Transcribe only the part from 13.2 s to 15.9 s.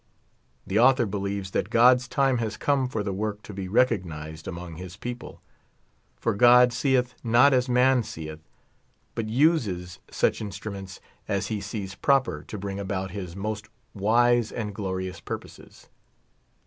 most wise and glorious purposes.